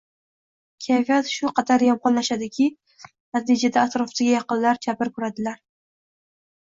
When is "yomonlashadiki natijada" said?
1.87-3.83